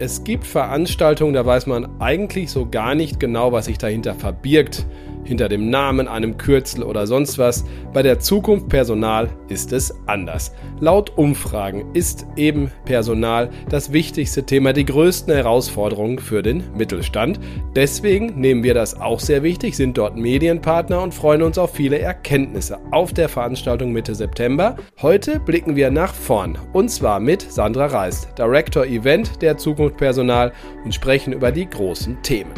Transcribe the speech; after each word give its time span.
Es 0.00 0.22
gibt 0.22 0.46
Veranstaltungen, 0.46 1.34
da 1.34 1.44
weiß 1.44 1.66
man 1.66 2.00
eigentlich 2.00 2.52
so 2.52 2.68
gar 2.70 2.94
nicht 2.94 3.18
genau, 3.18 3.50
was 3.50 3.64
sich 3.64 3.78
dahinter 3.78 4.14
verbirgt 4.14 4.86
hinter 5.28 5.48
dem 5.48 5.70
Namen, 5.70 6.08
einem 6.08 6.38
Kürzel 6.38 6.82
oder 6.82 7.06
sonst 7.06 7.38
was. 7.38 7.64
Bei 7.92 8.02
der 8.02 8.18
Zukunft 8.18 8.68
Personal 8.68 9.28
ist 9.48 9.72
es 9.72 9.94
anders. 10.06 10.52
Laut 10.80 11.16
Umfragen 11.16 11.84
ist 11.92 12.26
eben 12.36 12.72
Personal 12.84 13.50
das 13.68 13.92
wichtigste 13.92 14.44
Thema, 14.44 14.72
die 14.72 14.86
größten 14.86 15.32
Herausforderungen 15.34 16.18
für 16.18 16.42
den 16.42 16.64
Mittelstand. 16.76 17.38
Deswegen 17.76 18.40
nehmen 18.40 18.62
wir 18.62 18.74
das 18.74 18.98
auch 18.98 19.20
sehr 19.20 19.42
wichtig, 19.42 19.76
sind 19.76 19.98
dort 19.98 20.16
Medienpartner 20.16 21.02
und 21.02 21.14
freuen 21.14 21.42
uns 21.42 21.58
auf 21.58 21.74
viele 21.74 21.98
Erkenntnisse 21.98 22.78
auf 22.90 23.12
der 23.12 23.28
Veranstaltung 23.28 23.92
Mitte 23.92 24.14
September. 24.14 24.76
Heute 25.02 25.38
blicken 25.40 25.76
wir 25.76 25.90
nach 25.90 26.14
vorn 26.14 26.58
und 26.72 26.90
zwar 26.90 27.20
mit 27.20 27.42
Sandra 27.42 27.86
Reist, 27.86 28.28
Director 28.38 28.86
Event 28.86 29.42
der 29.42 29.58
Zukunft 29.58 29.98
Personal 29.98 30.52
und 30.84 30.94
sprechen 30.94 31.34
über 31.34 31.52
die 31.52 31.68
großen 31.68 32.22
Themen. 32.22 32.52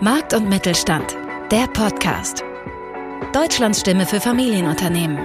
Markt 0.00 0.32
und 0.32 0.48
Mittelstand, 0.48 1.16
der 1.50 1.66
Podcast. 1.66 2.44
Deutschlands 3.32 3.80
Stimme 3.80 4.06
für 4.06 4.20
Familienunternehmen. 4.20 5.18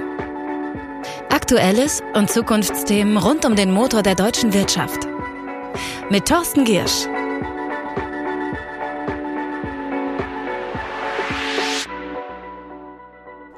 Aktuelles 1.30 2.02
und 2.16 2.32
Zukunftsthemen 2.32 3.18
rund 3.18 3.46
um 3.46 3.56
den 3.56 3.70
Motor 3.70 4.02
der 4.02 4.16
deutschen 4.16 4.52
Wirtschaft. 4.52 5.08
Mit 6.10 6.28
Thorsten 6.28 6.66
Giersch. 6.66 7.06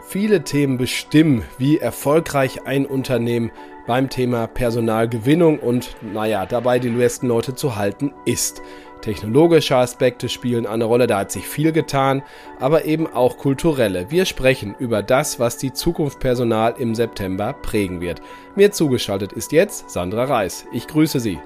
Viele 0.05 0.43
Themen 0.43 0.77
bestimmen, 0.77 1.45
wie 1.57 1.77
erfolgreich 1.77 2.65
ein 2.65 2.85
Unternehmen 2.85 3.51
beim 3.87 4.09
Thema 4.09 4.47
Personalgewinnung 4.47 5.59
und, 5.59 5.95
naja, 6.01 6.45
dabei 6.45 6.79
die 6.79 6.89
besten 6.89 7.27
Leute 7.27 7.55
zu 7.55 7.75
halten 7.75 8.13
ist. 8.25 8.61
Technologische 9.01 9.75
Aspekte 9.75 10.29
spielen 10.29 10.65
eine 10.65 10.85
Rolle, 10.85 11.05
da 11.05 11.19
hat 11.19 11.31
sich 11.31 11.47
viel 11.47 11.71
getan, 11.71 12.23
aber 12.59 12.85
eben 12.85 13.05
auch 13.05 13.37
kulturelle. 13.37 14.09
Wir 14.09 14.25
sprechen 14.25 14.75
über 14.79 15.03
das, 15.03 15.39
was 15.39 15.57
die 15.57 15.73
Zukunft 15.73 16.19
Personal 16.19 16.73
im 16.79 16.95
September 16.95 17.53
prägen 17.53 18.01
wird. 18.01 18.21
Mir 18.55 18.71
zugeschaltet 18.71 19.33
ist 19.33 19.51
jetzt 19.51 19.91
Sandra 19.91 20.23
Reis. 20.23 20.65
Ich 20.71 20.87
grüße 20.87 21.19
Sie. 21.19 21.37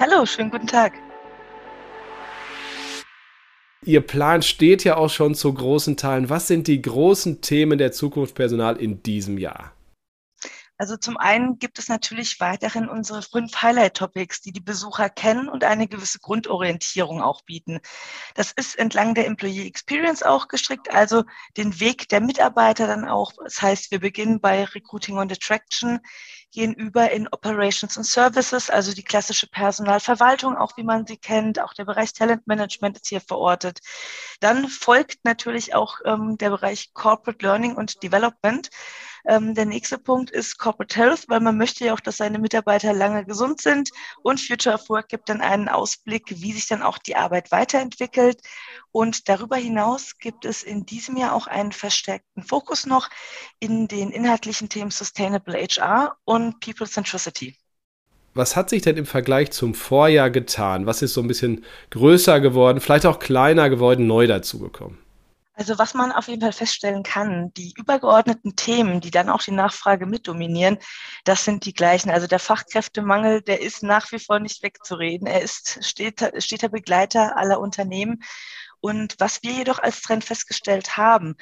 Hallo, 0.00 0.26
schönen 0.26 0.50
guten 0.50 0.66
Tag. 0.66 0.94
Ihr 3.84 4.00
Plan 4.00 4.42
steht 4.42 4.82
ja 4.82 4.96
auch 4.96 5.10
schon 5.10 5.34
zu 5.34 5.52
großen 5.52 5.96
Teilen. 5.96 6.30
Was 6.30 6.48
sind 6.48 6.66
die 6.66 6.80
großen 6.80 7.42
Themen 7.42 7.78
der 7.78 7.92
Zukunft 7.92 8.34
Personal 8.34 8.76
in 8.76 9.02
diesem 9.02 9.38
Jahr? 9.38 9.72
Also 10.76 10.96
zum 10.96 11.16
einen 11.16 11.58
gibt 11.58 11.78
es 11.78 11.88
natürlich 11.88 12.40
weiterhin 12.40 12.88
unsere 12.88 13.22
fünf 13.22 13.62
Highlight-Topics, 13.62 14.40
die 14.40 14.52
die 14.52 14.60
Besucher 14.60 15.08
kennen 15.08 15.48
und 15.48 15.62
eine 15.62 15.86
gewisse 15.86 16.18
Grundorientierung 16.18 17.22
auch 17.22 17.42
bieten. 17.42 17.80
Das 18.34 18.50
ist 18.50 18.76
entlang 18.76 19.14
der 19.14 19.26
Employee 19.26 19.66
Experience 19.66 20.24
auch 20.24 20.48
gestrickt, 20.48 20.92
also 20.92 21.22
den 21.56 21.78
Weg 21.78 22.08
der 22.08 22.20
Mitarbeiter 22.20 22.88
dann 22.88 23.06
auch. 23.06 23.32
Das 23.44 23.62
heißt, 23.62 23.92
wir 23.92 24.00
beginnen 24.00 24.40
bei 24.40 24.64
Recruiting 24.64 25.18
und 25.18 25.30
Attraction, 25.30 26.00
gehen 26.54 26.72
über 26.72 27.10
in 27.10 27.28
Operations 27.28 27.96
and 27.96 28.06
Services, 28.06 28.70
also 28.70 28.92
die 28.94 29.02
klassische 29.02 29.48
Personalverwaltung, 29.48 30.56
auch 30.56 30.76
wie 30.76 30.84
man 30.84 31.06
sie 31.06 31.16
kennt. 31.16 31.60
Auch 31.60 31.74
der 31.74 31.84
Bereich 31.84 32.12
Talentmanagement 32.12 32.96
ist 32.96 33.08
hier 33.08 33.20
verortet. 33.20 33.80
Dann 34.40 34.68
folgt 34.68 35.24
natürlich 35.24 35.74
auch 35.74 35.98
ähm, 36.04 36.38
der 36.38 36.50
Bereich 36.50 36.94
Corporate 36.94 37.44
Learning 37.44 37.74
und 37.74 38.02
Development. 38.02 38.70
Ähm, 39.26 39.54
der 39.54 39.64
nächste 39.64 39.98
Punkt 39.98 40.30
ist 40.30 40.58
Corporate 40.58 40.96
Health, 40.96 41.24
weil 41.28 41.40
man 41.40 41.56
möchte 41.56 41.84
ja 41.84 41.94
auch, 41.94 42.00
dass 42.00 42.18
seine 42.18 42.38
Mitarbeiter 42.38 42.92
lange 42.92 43.24
gesund 43.24 43.60
sind. 43.60 43.90
Und 44.22 44.40
Future 44.40 44.74
of 44.74 44.88
Work 44.88 45.08
gibt 45.08 45.28
dann 45.28 45.40
einen 45.40 45.68
Ausblick, 45.68 46.24
wie 46.28 46.52
sich 46.52 46.66
dann 46.66 46.82
auch 46.82 46.98
die 46.98 47.16
Arbeit 47.16 47.50
weiterentwickelt. 47.50 48.40
Und 48.92 49.28
darüber 49.28 49.56
hinaus 49.56 50.18
gibt 50.18 50.44
es 50.44 50.62
in 50.62 50.84
diesem 50.86 51.16
Jahr 51.16 51.34
auch 51.34 51.46
einen 51.46 51.72
verstärkten 51.72 52.42
Fokus 52.42 52.86
noch 52.86 53.08
in 53.60 53.88
den 53.88 54.10
inhaltlichen 54.10 54.68
Themen 54.68 54.90
Sustainable 54.90 55.54
HR 55.54 56.16
und 56.24 56.60
People 56.60 56.86
Centricity. 56.86 57.56
Was 58.34 58.56
hat 58.56 58.68
sich 58.68 58.82
denn 58.82 58.96
im 58.96 59.06
Vergleich 59.06 59.52
zum 59.52 59.74
Vorjahr 59.74 60.28
getan? 60.28 60.86
Was 60.86 61.02
ist 61.02 61.14
so 61.14 61.20
ein 61.20 61.28
bisschen 61.28 61.64
größer 61.90 62.40
geworden, 62.40 62.80
vielleicht 62.80 63.06
auch 63.06 63.20
kleiner 63.20 63.70
geworden, 63.70 64.08
neu 64.08 64.26
dazugekommen? 64.26 65.03
Also 65.56 65.78
was 65.78 65.94
man 65.94 66.10
auf 66.10 66.26
jeden 66.26 66.42
Fall 66.42 66.52
feststellen 66.52 67.04
kann, 67.04 67.52
die 67.54 67.72
übergeordneten 67.76 68.56
Themen, 68.56 69.00
die 69.00 69.12
dann 69.12 69.30
auch 69.30 69.42
die 69.42 69.52
Nachfrage 69.52 70.04
mitdominieren, 70.04 70.78
das 71.24 71.44
sind 71.44 71.64
die 71.64 71.72
gleichen. 71.72 72.10
Also 72.10 72.26
der 72.26 72.40
Fachkräftemangel, 72.40 73.40
der 73.40 73.60
ist 73.60 73.84
nach 73.84 74.10
wie 74.10 74.18
vor 74.18 74.40
nicht 74.40 74.64
wegzureden. 74.64 75.28
Er 75.28 75.42
ist 75.42 75.84
steter, 75.84 76.40
steter 76.40 76.68
Begleiter 76.68 77.36
aller 77.36 77.60
Unternehmen. 77.60 78.20
Und 78.84 79.14
was 79.18 79.42
wir 79.42 79.52
jedoch 79.52 79.78
als 79.78 80.02
Trend 80.02 80.24
festgestellt 80.24 80.98
haben, 80.98 81.36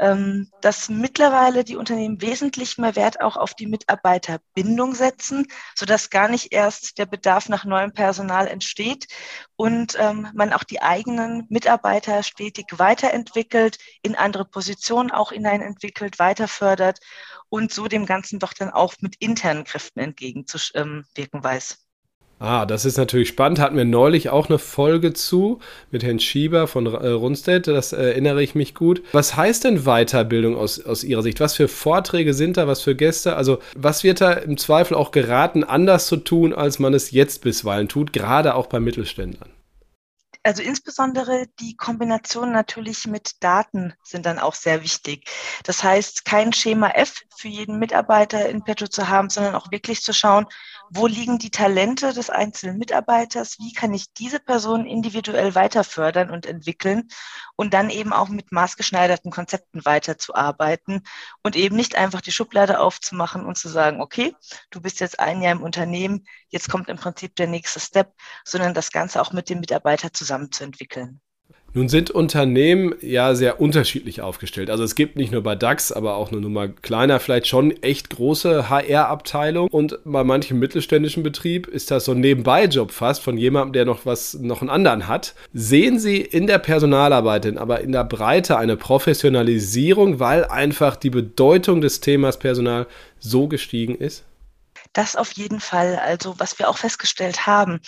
ähm, 0.00 0.50
dass 0.62 0.88
mittlerweile 0.88 1.62
die 1.62 1.76
Unternehmen 1.76 2.20
wesentlich 2.20 2.76
mehr 2.76 2.96
Wert 2.96 3.20
auch 3.20 3.36
auf 3.36 3.54
die 3.54 3.68
Mitarbeiterbindung 3.68 4.96
setzen, 4.96 5.46
sodass 5.76 6.10
gar 6.10 6.26
nicht 6.26 6.52
erst 6.52 6.98
der 6.98 7.06
Bedarf 7.06 7.48
nach 7.48 7.64
neuem 7.64 7.92
Personal 7.92 8.48
entsteht 8.48 9.06
und 9.54 9.96
ähm, 9.96 10.28
man 10.34 10.52
auch 10.52 10.64
die 10.64 10.82
eigenen 10.82 11.46
Mitarbeiter 11.50 12.24
stetig 12.24 12.66
weiterentwickelt, 12.78 13.78
in 14.02 14.16
andere 14.16 14.44
Positionen 14.44 15.12
auch 15.12 15.30
hineinentwickelt, 15.30 16.18
weiter 16.18 16.48
fördert 16.48 16.98
und 17.48 17.72
so 17.72 17.86
dem 17.86 18.06
Ganzen 18.06 18.40
doch 18.40 18.54
dann 18.54 18.70
auch 18.70 18.94
mit 19.00 19.14
internen 19.20 19.62
Kräften 19.62 20.00
entgegenzuwirken 20.00 21.04
ähm, 21.14 21.44
weiß. 21.44 21.87
Ah, 22.40 22.66
das 22.66 22.84
ist 22.84 22.98
natürlich 22.98 23.28
spannend. 23.28 23.58
Hatten 23.58 23.76
wir 23.76 23.84
neulich 23.84 24.30
auch 24.30 24.48
eine 24.48 24.58
Folge 24.58 25.12
zu 25.12 25.58
mit 25.90 26.04
Herrn 26.04 26.20
Schieber 26.20 26.68
von 26.68 26.86
äh, 26.86 27.08
Rundstedt. 27.08 27.66
Das 27.66 27.92
erinnere 27.92 28.42
ich 28.42 28.54
mich 28.54 28.74
gut. 28.74 29.02
Was 29.12 29.36
heißt 29.36 29.64
denn 29.64 29.82
Weiterbildung 29.82 30.56
aus, 30.56 30.84
aus 30.84 31.02
Ihrer 31.02 31.22
Sicht? 31.22 31.40
Was 31.40 31.56
für 31.56 31.66
Vorträge 31.66 32.34
sind 32.34 32.56
da? 32.56 32.68
Was 32.68 32.82
für 32.82 32.94
Gäste? 32.94 33.34
Also, 33.36 33.58
was 33.74 34.04
wird 34.04 34.20
da 34.20 34.32
im 34.32 34.56
Zweifel 34.56 34.94
auch 34.94 35.10
geraten, 35.10 35.64
anders 35.64 36.06
zu 36.06 36.16
tun, 36.16 36.52
als 36.52 36.78
man 36.78 36.94
es 36.94 37.10
jetzt 37.10 37.42
bisweilen 37.42 37.88
tut, 37.88 38.12
gerade 38.12 38.54
auch 38.54 38.66
bei 38.66 38.78
Mittelständlern? 38.78 39.50
Also 40.48 40.62
insbesondere 40.62 41.46
die 41.60 41.76
Kombination 41.76 42.52
natürlich 42.52 43.06
mit 43.06 43.42
Daten 43.44 43.92
sind 44.02 44.24
dann 44.24 44.38
auch 44.38 44.54
sehr 44.54 44.82
wichtig. 44.82 45.28
Das 45.64 45.84
heißt, 45.84 46.24
kein 46.24 46.54
Schema 46.54 46.88
F 46.88 47.20
für 47.36 47.48
jeden 47.48 47.78
Mitarbeiter 47.78 48.48
in 48.48 48.64
petto 48.64 48.86
zu 48.86 49.10
haben, 49.10 49.28
sondern 49.28 49.54
auch 49.54 49.70
wirklich 49.70 50.00
zu 50.00 50.14
schauen, 50.14 50.46
wo 50.88 51.06
liegen 51.06 51.38
die 51.38 51.50
Talente 51.50 52.14
des 52.14 52.30
einzelnen 52.30 52.78
Mitarbeiters, 52.78 53.58
wie 53.58 53.74
kann 53.74 53.92
ich 53.92 54.14
diese 54.14 54.40
Person 54.40 54.86
individuell 54.86 55.54
weiter 55.54 55.84
fördern 55.84 56.30
und 56.30 56.46
entwickeln 56.46 57.08
und 57.56 57.74
dann 57.74 57.90
eben 57.90 58.12
auch 58.14 58.28
mit 58.28 58.52
maßgeschneiderten 58.52 59.30
Konzepten 59.30 59.84
weiterzuarbeiten 59.84 61.02
und 61.42 61.56
eben 61.56 61.76
nicht 61.76 61.96
einfach 61.96 62.20
die 62.20 62.32
Schublade 62.32 62.80
aufzumachen 62.80 63.44
und 63.44 63.58
zu 63.58 63.68
sagen, 63.68 64.00
okay, 64.00 64.34
du 64.70 64.80
bist 64.80 65.00
jetzt 65.00 65.20
ein 65.20 65.42
Jahr 65.42 65.52
im 65.52 65.62
Unternehmen, 65.62 66.24
jetzt 66.48 66.70
kommt 66.70 66.88
im 66.88 66.96
Prinzip 66.96 67.36
der 67.36 67.48
nächste 67.48 67.80
Step, 67.80 68.14
sondern 68.44 68.74
das 68.74 68.90
Ganze 68.90 69.20
auch 69.20 69.32
mit 69.32 69.50
dem 69.50 69.60
Mitarbeiter 69.60 70.12
zusammenzuentwickeln. 70.38 71.20
Nun 71.74 71.90
sind 71.90 72.10
Unternehmen 72.10 72.94
ja 73.02 73.34
sehr 73.34 73.60
unterschiedlich 73.60 74.22
aufgestellt. 74.22 74.70
Also 74.70 74.84
es 74.84 74.94
gibt 74.94 75.16
nicht 75.16 75.32
nur 75.32 75.42
bei 75.42 75.54
DAX, 75.54 75.92
aber 75.92 76.16
auch 76.16 76.32
eine 76.32 76.40
Nummer 76.40 76.68
kleiner, 76.68 77.20
vielleicht 77.20 77.46
schon 77.46 77.70
echt 77.82 78.08
große 78.08 78.70
HR-Abteilung. 78.70 79.68
Und 79.68 79.98
bei 80.04 80.24
manchem 80.24 80.58
mittelständischen 80.58 81.22
Betrieb 81.22 81.66
ist 81.66 81.90
das 81.90 82.06
so 82.06 82.12
ein 82.12 82.20
Nebenbei-Job 82.20 82.90
fast 82.90 83.22
von 83.22 83.36
jemandem, 83.36 83.74
der 83.74 83.84
noch 83.84 84.06
was, 84.06 84.34
noch 84.34 84.62
einen 84.62 84.70
anderen 84.70 85.08
hat. 85.08 85.34
Sehen 85.52 85.98
Sie 85.98 86.16
in 86.16 86.46
der 86.46 86.58
Personalarbeit 86.58 87.44
denn 87.44 87.58
aber 87.58 87.80
in 87.82 87.92
der 87.92 88.04
Breite 88.04 88.56
eine 88.56 88.78
Professionalisierung, 88.78 90.18
weil 90.18 90.46
einfach 90.46 90.96
die 90.96 91.10
Bedeutung 91.10 91.82
des 91.82 92.00
Themas 92.00 92.38
Personal 92.38 92.86
so 93.18 93.46
gestiegen 93.46 93.94
ist? 93.94 94.24
Das 94.98 95.14
auf 95.14 95.30
jeden 95.30 95.60
Fall. 95.60 95.96
Also 95.96 96.40
was 96.40 96.58
wir 96.58 96.68
auch 96.68 96.76
festgestellt 96.76 97.46
haben, 97.46 97.78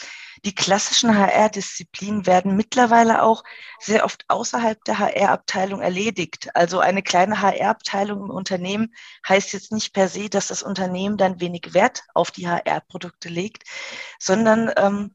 die 0.44 0.54
klassischen 0.54 1.18
HR-Disziplinen 1.18 2.24
werden 2.24 2.54
mittlerweile 2.54 3.24
auch 3.24 3.42
sehr 3.80 4.04
oft 4.04 4.24
außerhalb 4.28 4.84
der 4.84 5.00
HR-Abteilung 5.00 5.80
erledigt. 5.80 6.54
Also 6.54 6.78
eine 6.78 7.02
kleine 7.02 7.42
HR-Abteilung 7.42 8.22
im 8.22 8.30
Unternehmen 8.30 8.94
heißt 9.28 9.52
jetzt 9.54 9.72
nicht 9.72 9.92
per 9.92 10.06
se, 10.08 10.28
dass 10.28 10.46
das 10.46 10.62
Unternehmen 10.62 11.16
dann 11.16 11.40
wenig 11.40 11.74
Wert 11.74 12.04
auf 12.14 12.30
die 12.30 12.46
HR-Produkte 12.46 13.28
legt, 13.28 13.64
sondern 14.20 14.70
ähm, 14.76 15.12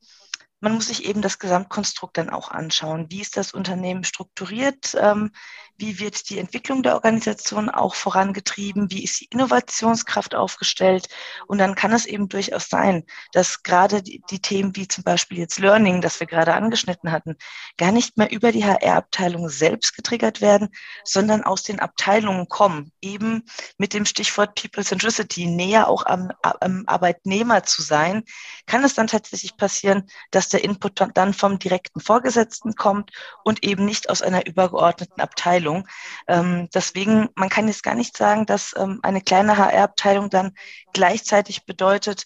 man 0.59 0.73
muss 0.73 0.87
sich 0.87 1.05
eben 1.05 1.21
das 1.21 1.39
Gesamtkonstrukt 1.39 2.17
dann 2.17 2.29
auch 2.29 2.49
anschauen. 2.49 3.07
Wie 3.09 3.21
ist 3.21 3.37
das 3.37 3.53
Unternehmen 3.53 4.03
strukturiert? 4.03 4.95
Ähm, 4.99 5.31
wie 5.77 5.99
wird 5.99 6.29
die 6.29 6.39
Entwicklung 6.39 6.83
der 6.83 6.95
Organisation 6.95 7.69
auch 7.69 7.95
vorangetrieben? 7.95 8.89
Wie 8.91 9.03
ist 9.03 9.19
die 9.19 9.25
Innovationskraft 9.25 10.33
aufgestellt? 10.33 11.09
Und 11.47 11.57
dann 11.57 11.75
kann 11.75 11.91
es 11.91 12.05
eben 12.05 12.29
durchaus 12.29 12.69
sein, 12.69 13.03
dass 13.33 13.63
gerade 13.63 14.01
die, 14.01 14.21
Themen 14.41 14.75
wie 14.75 14.87
zum 14.87 15.03
Beispiel 15.03 15.39
jetzt 15.39 15.59
Learning, 15.59 16.01
das 16.01 16.19
wir 16.19 16.27
gerade 16.27 16.53
angeschnitten 16.53 17.11
hatten, 17.11 17.35
gar 17.77 17.91
nicht 17.91 18.17
mehr 18.17 18.31
über 18.31 18.51
die 18.51 18.63
HR-Abteilung 18.63 19.49
selbst 19.49 19.95
getriggert 19.95 20.39
werden, 20.39 20.69
sondern 21.03 21.43
aus 21.43 21.63
den 21.63 21.79
Abteilungen 21.79 22.47
kommen. 22.47 22.91
Eben 23.01 23.43
mit 23.77 23.93
dem 23.93 24.05
Stichwort 24.05 24.55
People 24.55 24.83
Centricity, 24.83 25.45
näher 25.45 25.89
auch 25.89 26.05
am, 26.05 26.31
am 26.41 26.83
Arbeitnehmer 26.85 27.63
zu 27.63 27.81
sein, 27.81 28.23
kann 28.65 28.83
es 28.83 28.93
dann 28.93 29.07
tatsächlich 29.07 29.57
passieren, 29.57 30.07
dass 30.31 30.49
der 30.55 30.63
Input 30.63 31.01
dann 31.13 31.33
vom 31.33 31.59
direkten 31.59 31.99
Vorgesetzten 31.99 32.75
kommt 32.75 33.11
und 33.43 33.63
eben 33.63 33.83
nicht 33.83 34.09
aus 34.09 34.21
einer 34.21 34.45
übergeordneten 34.45 35.21
Abteilung. 35.21 35.85
Ähm, 36.27 36.69
deswegen, 36.73 37.29
man 37.35 37.49
kann 37.49 37.67
jetzt 37.67 37.83
gar 37.83 37.95
nicht 37.95 38.15
sagen, 38.15 38.45
dass 38.45 38.73
ähm, 38.77 38.99
eine 39.03 39.21
kleine 39.21 39.57
HR-Abteilung 39.57 40.29
dann 40.29 40.53
gleichzeitig 40.93 41.65
bedeutet, 41.65 42.25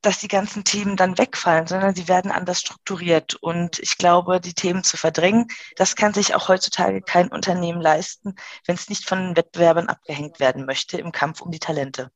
dass 0.00 0.20
die 0.20 0.28
ganzen 0.28 0.64
Themen 0.64 0.96
dann 0.96 1.18
wegfallen, 1.18 1.66
sondern 1.66 1.94
sie 1.94 2.08
werden 2.08 2.30
anders 2.30 2.60
strukturiert. 2.60 3.34
Und 3.34 3.78
ich 3.80 3.98
glaube, 3.98 4.40
die 4.40 4.54
Themen 4.54 4.84
zu 4.84 4.96
verdrängen, 4.96 5.48
das 5.76 5.96
kann 5.96 6.14
sich 6.14 6.34
auch 6.34 6.48
heutzutage 6.48 7.02
kein 7.02 7.28
Unternehmen 7.28 7.82
leisten, 7.82 8.36
wenn 8.66 8.76
es 8.76 8.88
nicht 8.88 9.06
von 9.06 9.36
Wettbewerbern 9.36 9.88
abgehängt 9.88 10.40
werden 10.40 10.64
möchte 10.64 10.98
im 10.98 11.12
Kampf 11.12 11.42
um 11.42 11.50
die 11.50 11.58
Talente 11.58 12.10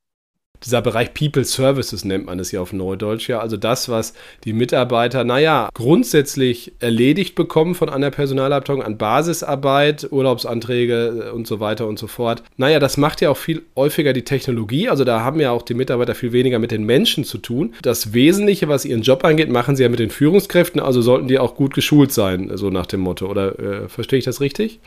dieser 0.64 0.82
Bereich 0.82 1.14
People 1.14 1.44
Services 1.44 2.04
nennt 2.04 2.26
man 2.26 2.38
es 2.38 2.52
ja 2.52 2.60
auf 2.60 2.72
Neudeutsch, 2.72 3.28
ja. 3.28 3.40
Also 3.40 3.56
das, 3.56 3.88
was 3.88 4.14
die 4.44 4.52
Mitarbeiter, 4.52 5.24
naja, 5.24 5.68
grundsätzlich 5.74 6.72
erledigt 6.78 7.34
bekommen 7.34 7.74
von 7.74 7.88
einer 7.88 8.10
Personalabteilung 8.10 8.82
an 8.82 8.98
Basisarbeit, 8.98 10.08
Urlaubsanträge 10.10 11.28
äh, 11.28 11.30
und 11.30 11.46
so 11.46 11.60
weiter 11.60 11.86
und 11.86 11.98
so 11.98 12.06
fort. 12.06 12.42
Naja, 12.56 12.78
das 12.78 12.96
macht 12.96 13.20
ja 13.20 13.30
auch 13.30 13.36
viel 13.36 13.62
häufiger 13.76 14.12
die 14.12 14.24
Technologie. 14.24 14.88
Also 14.88 15.04
da 15.04 15.20
haben 15.20 15.40
ja 15.40 15.50
auch 15.50 15.62
die 15.62 15.74
Mitarbeiter 15.74 16.14
viel 16.14 16.32
weniger 16.32 16.58
mit 16.58 16.70
den 16.70 16.84
Menschen 16.84 17.24
zu 17.24 17.38
tun. 17.38 17.74
Das 17.82 18.12
Wesentliche, 18.12 18.68
was 18.68 18.84
ihren 18.84 19.02
Job 19.02 19.24
angeht, 19.24 19.50
machen 19.50 19.76
sie 19.76 19.82
ja 19.82 19.88
mit 19.88 19.98
den 19.98 20.10
Führungskräften. 20.10 20.80
Also 20.80 21.02
sollten 21.02 21.28
die 21.28 21.38
auch 21.38 21.56
gut 21.56 21.74
geschult 21.74 22.12
sein, 22.12 22.50
so 22.54 22.70
nach 22.70 22.86
dem 22.86 23.00
Motto. 23.00 23.26
Oder 23.26 23.58
äh, 23.58 23.88
verstehe 23.88 24.18
ich 24.18 24.24
das 24.24 24.40
richtig? 24.40 24.80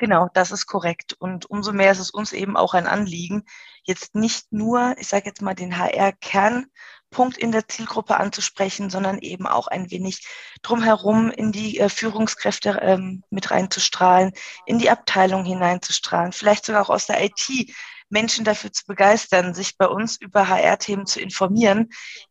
Genau, 0.00 0.30
das 0.32 0.50
ist 0.50 0.64
korrekt. 0.64 1.14
Und 1.18 1.44
umso 1.50 1.74
mehr 1.74 1.92
ist 1.92 1.98
es 1.98 2.08
uns 2.10 2.32
eben 2.32 2.56
auch 2.56 2.72
ein 2.72 2.86
Anliegen, 2.86 3.44
jetzt 3.84 4.14
nicht 4.14 4.50
nur, 4.50 4.94
ich 4.98 5.08
sage 5.08 5.26
jetzt 5.26 5.42
mal, 5.42 5.54
den 5.54 5.76
HR-Kernpunkt 5.76 7.36
in 7.36 7.52
der 7.52 7.68
Zielgruppe 7.68 8.16
anzusprechen, 8.16 8.88
sondern 8.88 9.18
eben 9.18 9.46
auch 9.46 9.66
ein 9.66 9.90
wenig 9.90 10.26
drumherum 10.62 11.30
in 11.30 11.52
die 11.52 11.78
äh, 11.78 11.90
Führungskräfte 11.90 12.78
ähm, 12.80 13.24
mit 13.28 13.50
reinzustrahlen, 13.50 14.32
in 14.64 14.78
die 14.78 14.88
Abteilung 14.88 15.44
hineinzustrahlen, 15.44 16.32
vielleicht 16.32 16.64
sogar 16.64 16.80
auch 16.80 16.90
aus 16.90 17.04
der 17.04 17.22
IT 17.22 17.70
Menschen 18.08 18.46
dafür 18.46 18.72
zu 18.72 18.86
begeistern, 18.86 19.52
sich 19.52 19.76
bei 19.76 19.86
uns 19.86 20.16
über 20.16 20.48
HR-Themen 20.48 21.04
zu 21.04 21.20
informieren, 21.20 21.90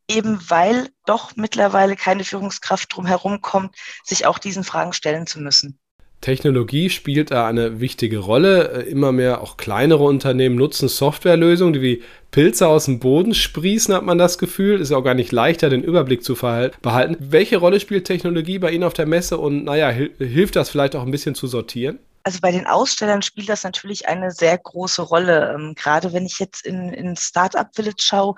eben 0.10 0.39
weil 0.50 0.89
doch 1.06 1.36
mittlerweile 1.36 1.95
keine 1.95 2.24
Führungskraft 2.24 2.95
drumherum 2.95 3.42
kommt, 3.42 3.75
sich 4.04 4.25
auch 4.25 4.39
diesen 4.39 4.63
Fragen 4.63 4.94
stellen 4.94 5.27
zu 5.27 5.39
müssen. 5.39 5.80
Technologie 6.21 6.89
spielt 6.89 7.31
da 7.31 7.48
eine 7.48 7.80
wichtige 7.80 8.19
Rolle. 8.19 8.86
Äh, 8.86 8.89
immer 8.89 9.12
mehr 9.12 9.42
auch 9.42 9.57
kleinere 9.57 10.04
Unternehmen 10.04 10.56
nutzen 10.56 10.89
Softwarelösungen, 10.89 11.74
die 11.74 11.81
wie 11.81 12.04
Pilze 12.31 12.68
aus 12.68 12.86
dem 12.86 13.00
Boden 13.00 13.33
sprießen, 13.33 13.94
hat 13.94 14.04
man 14.04 14.18
das 14.18 14.38
Gefühl. 14.38 14.81
Ist 14.81 14.92
auch 14.92 15.04
gar 15.04 15.13
nicht 15.13 15.31
leichter, 15.31 15.69
den 15.69 15.83
Überblick 15.83 16.24
zu 16.24 16.36
behalten. 16.36 17.18
Welche 17.19 17.57
Rolle 17.57 17.80
spielt 17.80 18.06
Technologie 18.06 18.60
bei 18.60 18.71
Ihnen 18.71 18.83
auf 18.83 18.94
der 18.94 19.06
Messe 19.06 19.38
und 19.38 19.63
naja, 19.63 19.89
hilft 19.89 20.56
das 20.56 20.69
vielleicht 20.69 20.95
auch 20.95 21.04
ein 21.04 21.12
bisschen 21.12 21.36
zu 21.36 21.48
sortieren? 21.48 22.00
Also 22.24 22.39
bei 22.42 22.51
den 22.51 22.68
Ausstellern 22.68 23.21
spielt 23.21 23.50
das 23.50 23.63
natürlich 23.63 24.07
eine 24.07 24.31
sehr 24.31 24.57
große 24.57 25.01
Rolle. 25.01 25.54
Ähm, 25.56 25.74
gerade 25.75 26.13
wenn 26.13 26.25
ich 26.25 26.38
jetzt 26.39 26.66
in, 26.66 26.89
in 26.89 27.16
Startup 27.16 27.68
Village 27.74 28.01
schaue, 28.01 28.36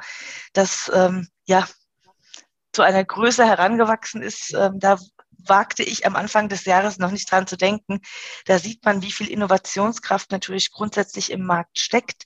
dass 0.54 0.90
ähm, 0.94 1.28
ja 1.46 1.68
zu 2.74 2.84
einer 2.84 3.04
Größe 3.04 3.46
herangewachsen 3.46 4.22
ist, 4.22 4.54
ähm, 4.54 4.80
da 4.80 4.98
wagte 5.46 5.84
ich 5.84 6.06
am 6.06 6.16
Anfang 6.16 6.50
des 6.50 6.66
Jahres 6.66 6.98
noch 6.98 7.12
nicht 7.12 7.32
dran 7.32 7.48
zu 7.48 7.58
denken. 7.58 8.02
Da 8.46 8.60
sieht 8.60 8.86
man, 8.86 9.02
wie 9.02 9.12
viel 9.12 9.30
Innovationskraft 9.30 10.32
natürlich 10.32 10.72
grundsätzlich 10.72 11.32
im 11.32 11.46
Markt 11.46 11.80
steckt. 11.80 12.26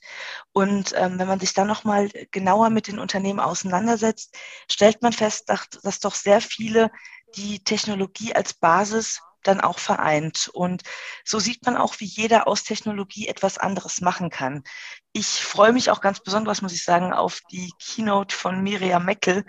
Und 0.52 0.92
ähm, 0.96 1.18
wenn 1.18 1.28
man 1.28 1.40
sich 1.40 1.54
dann 1.54 1.66
nochmal 1.66 2.08
genauer 2.30 2.70
mit 2.70 2.88
den 2.88 2.98
Unternehmen 2.98 3.40
auseinandersetzt, 3.40 4.36
stellt 4.70 5.02
man 5.02 5.12
fest, 5.12 5.48
dass, 5.48 5.68
dass 5.82 6.00
doch 6.00 6.14
sehr 6.14 6.40
viele 6.40 6.90
die 7.36 7.62
Technologie 7.62 8.34
als 8.34 8.54
Basis 8.54 9.20
dann 9.46 9.60
auch 9.60 9.78
vereint. 9.78 10.50
Und 10.52 10.82
so 11.24 11.38
sieht 11.38 11.64
man 11.64 11.76
auch, 11.76 12.00
wie 12.00 12.04
jeder 12.04 12.46
aus 12.46 12.64
Technologie 12.64 13.28
etwas 13.28 13.58
anderes 13.58 14.00
machen 14.00 14.30
kann. 14.30 14.62
Ich 15.12 15.26
freue 15.26 15.72
mich 15.72 15.90
auch 15.90 16.00
ganz 16.00 16.20
besonders, 16.20 16.62
muss 16.62 16.72
ich 16.72 16.84
sagen, 16.84 17.12
auf 17.12 17.40
die 17.50 17.72
Keynote 17.78 18.34
von 18.34 18.62
Miriam 18.62 19.04
Meckel, 19.04 19.44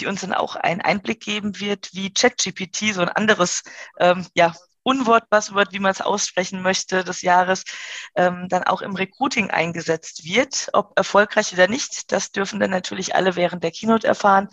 die 0.00 0.06
uns 0.06 0.22
dann 0.22 0.32
auch 0.32 0.56
einen 0.56 0.80
Einblick 0.80 1.20
geben 1.20 1.60
wird, 1.60 1.90
wie 1.92 2.12
ChatGPT, 2.12 2.94
so 2.94 3.02
ein 3.02 3.08
anderes 3.08 3.62
ähm, 3.98 4.26
ja, 4.34 4.54
Unwort, 4.90 5.30
Buzzword, 5.30 5.72
wie 5.72 5.78
man 5.78 5.92
es 5.92 6.00
aussprechen 6.00 6.62
möchte, 6.62 7.04
des 7.04 7.22
Jahres, 7.22 7.62
ähm, 8.16 8.48
dann 8.48 8.64
auch 8.64 8.82
im 8.82 8.96
Recruiting 8.96 9.50
eingesetzt 9.50 10.24
wird. 10.24 10.68
Ob 10.72 10.92
erfolgreich 10.96 11.52
oder 11.52 11.68
nicht, 11.68 12.10
das 12.10 12.32
dürfen 12.32 12.58
dann 12.58 12.70
natürlich 12.70 13.14
alle 13.14 13.36
während 13.36 13.62
der 13.62 13.70
Keynote 13.70 14.06
erfahren. 14.08 14.48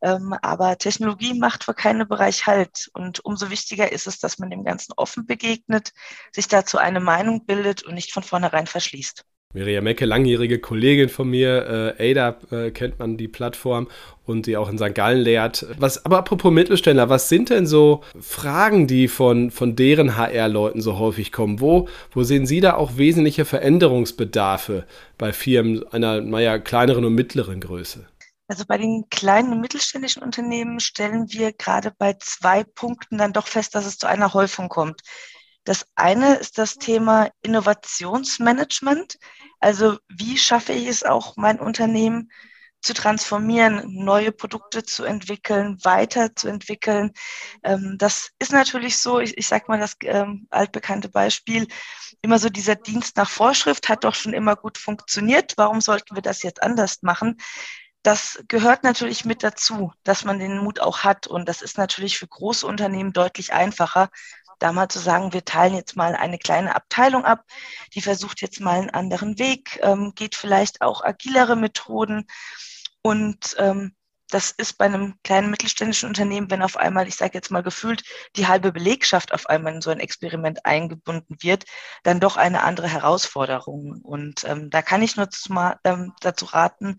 Ähm, 0.00 0.34
aber 0.40 0.78
Technologie 0.78 1.38
macht 1.38 1.64
für 1.64 1.74
keinen 1.74 2.08
Bereich 2.08 2.46
Halt. 2.46 2.88
Und 2.94 3.22
umso 3.24 3.50
wichtiger 3.50 3.92
ist 3.92 4.06
es, 4.06 4.18
dass 4.18 4.38
man 4.38 4.48
dem 4.48 4.64
Ganzen 4.64 4.94
offen 4.96 5.26
begegnet, 5.26 5.92
sich 6.32 6.48
dazu 6.48 6.78
eine 6.78 7.00
Meinung 7.00 7.44
bildet 7.44 7.82
und 7.82 7.94
nicht 7.94 8.12
von 8.12 8.22
vornherein 8.22 8.66
verschließt. 8.66 9.24
Miriam 9.54 9.84
Mecke, 9.84 10.06
langjährige 10.06 10.58
Kollegin 10.58 11.08
von 11.08 11.28
mir, 11.28 11.94
äh, 11.98 12.10
Ada 12.10 12.36
äh, 12.50 12.70
kennt 12.70 12.98
man 12.98 13.16
die 13.16 13.28
Plattform 13.28 13.88
und 14.24 14.46
die 14.46 14.56
auch 14.56 14.70
in 14.70 14.78
St. 14.78 14.94
Gallen 14.94 15.20
lehrt. 15.20 15.66
Was, 15.78 16.04
aber 16.06 16.18
apropos 16.18 16.50
Mittelständler, 16.50 17.08
was 17.10 17.28
sind 17.28 17.50
denn 17.50 17.66
so 17.66 18.02
Fragen, 18.20 18.86
die 18.86 19.08
von, 19.08 19.50
von 19.50 19.76
deren 19.76 20.16
HR-Leuten 20.16 20.80
so 20.80 20.98
häufig 20.98 21.32
kommen? 21.32 21.60
Wo, 21.60 21.88
wo 22.12 22.22
sehen 22.22 22.46
Sie 22.46 22.60
da 22.60 22.74
auch 22.74 22.96
wesentliche 22.96 23.44
Veränderungsbedarfe 23.44 24.86
bei 25.18 25.32
Firmen 25.32 25.86
einer, 25.92 26.20
naja, 26.20 26.58
kleineren 26.58 27.04
und 27.04 27.14
mittleren 27.14 27.60
Größe? 27.60 28.06
Also 28.48 28.64
bei 28.66 28.78
den 28.78 29.04
kleinen 29.10 29.52
und 29.52 29.60
mittelständischen 29.60 30.22
Unternehmen 30.22 30.80
stellen 30.80 31.30
wir 31.30 31.52
gerade 31.52 31.92
bei 31.96 32.14
zwei 32.18 32.64
Punkten 32.64 33.18
dann 33.18 33.32
doch 33.32 33.46
fest, 33.46 33.74
dass 33.74 33.86
es 33.86 33.98
zu 33.98 34.06
einer 34.06 34.34
Häufung 34.34 34.68
kommt. 34.68 35.02
Das 35.64 35.86
eine 35.94 36.36
ist 36.36 36.58
das 36.58 36.76
Thema 36.76 37.30
Innovationsmanagement. 37.42 39.18
Also 39.60 39.98
wie 40.08 40.36
schaffe 40.38 40.72
ich 40.72 40.88
es 40.88 41.04
auch, 41.04 41.36
mein 41.36 41.60
Unternehmen 41.60 42.30
zu 42.82 42.94
transformieren, 42.94 43.84
neue 43.86 44.32
Produkte 44.32 44.82
zu 44.82 45.04
entwickeln, 45.04 45.78
weiterzuentwickeln. 45.84 47.12
Ähm, 47.62 47.94
das 47.96 48.30
ist 48.40 48.52
natürlich 48.52 48.98
so, 48.98 49.20
ich, 49.20 49.38
ich 49.38 49.46
sage 49.46 49.66
mal 49.68 49.78
das 49.78 49.96
ähm, 50.02 50.48
altbekannte 50.50 51.08
Beispiel, 51.08 51.68
immer 52.22 52.38
so 52.38 52.48
dieser 52.48 52.74
Dienst 52.74 53.16
nach 53.16 53.30
Vorschrift 53.30 53.88
hat 53.88 54.04
doch 54.04 54.14
schon 54.14 54.32
immer 54.32 54.56
gut 54.56 54.78
funktioniert. 54.78 55.54
Warum 55.56 55.80
sollten 55.80 56.16
wir 56.16 56.22
das 56.22 56.42
jetzt 56.42 56.62
anders 56.62 57.02
machen? 57.02 57.38
Das 58.02 58.42
gehört 58.48 58.82
natürlich 58.82 59.24
mit 59.24 59.44
dazu, 59.44 59.92
dass 60.02 60.24
man 60.24 60.40
den 60.40 60.58
Mut 60.58 60.80
auch 60.80 61.04
hat. 61.04 61.28
Und 61.28 61.48
das 61.48 61.62
ist 61.62 61.78
natürlich 61.78 62.18
für 62.18 62.26
große 62.26 62.66
Unternehmen 62.66 63.12
deutlich 63.12 63.52
einfacher, 63.52 64.08
da 64.62 64.72
mal 64.72 64.88
zu 64.88 64.98
sagen, 64.98 65.32
wir 65.32 65.44
teilen 65.44 65.74
jetzt 65.74 65.96
mal 65.96 66.14
eine 66.14 66.38
kleine 66.38 66.74
Abteilung 66.74 67.24
ab, 67.24 67.44
die 67.94 68.00
versucht 68.00 68.40
jetzt 68.40 68.60
mal 68.60 68.78
einen 68.78 68.90
anderen 68.90 69.38
Weg, 69.38 69.80
ähm, 69.82 70.12
geht 70.14 70.34
vielleicht 70.36 70.82
auch 70.82 71.02
agilere 71.02 71.56
Methoden 71.56 72.26
und 73.02 73.56
ähm, 73.58 73.94
das 74.32 74.50
ist 74.50 74.78
bei 74.78 74.86
einem 74.86 75.14
kleinen 75.24 75.50
mittelständischen 75.50 76.08
Unternehmen, 76.08 76.50
wenn 76.50 76.62
auf 76.62 76.78
einmal, 76.78 77.06
ich 77.06 77.16
sage 77.16 77.32
jetzt 77.34 77.50
mal 77.50 77.62
gefühlt, 77.62 78.02
die 78.36 78.46
halbe 78.46 78.72
Belegschaft 78.72 79.34
auf 79.34 79.46
einmal 79.46 79.74
in 79.74 79.82
so 79.82 79.90
ein 79.90 80.00
Experiment 80.00 80.64
eingebunden 80.64 81.36
wird, 81.42 81.64
dann 82.02 82.18
doch 82.18 82.38
eine 82.38 82.62
andere 82.62 82.88
Herausforderung. 82.88 84.00
Und 84.02 84.44
ähm, 84.44 84.70
da 84.70 84.80
kann 84.80 85.02
ich 85.02 85.16
nur 85.16 85.28
zu, 85.28 85.52
ähm, 85.84 86.14
dazu 86.20 86.46
raten, 86.46 86.96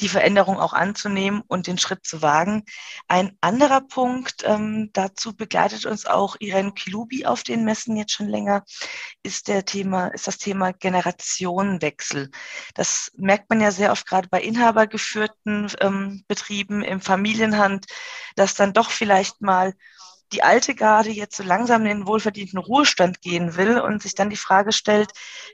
die 0.00 0.08
Veränderung 0.08 0.58
auch 0.58 0.72
anzunehmen 0.72 1.42
und 1.46 1.66
den 1.66 1.76
Schritt 1.76 2.06
zu 2.06 2.22
wagen. 2.22 2.64
Ein 3.08 3.36
anderer 3.42 3.82
Punkt, 3.82 4.42
ähm, 4.44 4.88
dazu 4.94 5.36
begleitet 5.36 5.84
uns 5.84 6.06
auch 6.06 6.36
Irene 6.38 6.72
Kilubi 6.72 7.26
auf 7.26 7.42
den 7.42 7.64
Messen 7.64 7.96
jetzt 7.96 8.12
schon 8.12 8.28
länger, 8.28 8.64
ist 9.22 9.48
der 9.48 9.66
Thema, 9.66 10.06
ist 10.08 10.26
das 10.26 10.38
Thema 10.38 10.72
Generationenwechsel. 10.72 12.30
Das 12.74 13.12
merkt 13.16 13.50
man 13.50 13.60
ja 13.60 13.70
sehr 13.70 13.92
oft 13.92 14.06
gerade 14.06 14.28
bei 14.30 14.40
inhabergeführten 14.40 15.70
ähm, 15.80 16.24
Betrieben 16.26 16.69
im 16.70 17.00
Familienhand, 17.00 17.86
dass 18.36 18.54
dann 18.54 18.72
doch 18.72 18.90
vielleicht 18.90 19.40
mal 19.40 19.74
die 20.32 20.42
alte 20.42 20.74
Garde 20.74 21.10
jetzt 21.10 21.36
so 21.36 21.42
langsam 21.42 21.82
in 21.82 21.88
den 21.88 22.06
wohlverdienten 22.06 22.58
Ruhestand 22.58 23.20
gehen 23.20 23.56
will 23.56 23.80
und 23.80 24.02
sich 24.02 24.14
dann 24.14 24.30
die 24.30 24.36
Frage 24.36 24.72
stellt, 24.72 25.10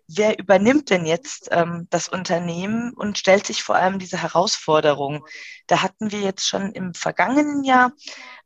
wer 0.06 0.38
übernimmt 0.38 0.90
denn 0.90 1.06
jetzt 1.06 1.48
ähm, 1.50 1.86
das 1.90 2.08
Unternehmen 2.08 2.92
und 2.92 3.16
stellt 3.18 3.46
sich 3.46 3.62
vor 3.62 3.76
allem 3.76 3.98
diese 3.98 4.20
Herausforderung. 4.20 5.24
Da 5.66 5.82
hatten 5.82 6.12
wir 6.12 6.20
jetzt 6.20 6.46
schon 6.46 6.72
im 6.72 6.92
vergangenen 6.92 7.64
Jahr 7.64 7.92